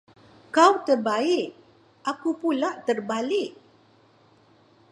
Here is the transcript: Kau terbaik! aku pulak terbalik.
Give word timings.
Kau 0.55 0.73
terbaik! 0.87 1.49
aku 2.11 2.29
pulak 2.41 2.75
terbalik. 2.89 3.51